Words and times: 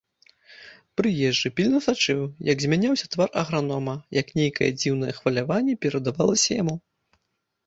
Прыезджы 1.01 1.51
пільна 1.59 1.81
сачыў, 1.87 2.21
як 2.51 2.57
змяняўся 2.65 3.07
твар 3.17 3.29
агранома, 3.43 3.95
як 4.21 4.27
нейкае 4.41 4.69
дзіўнае 4.79 5.11
хваляванне 5.19 5.73
перадавалася 5.87 6.51
яму. 6.61 6.75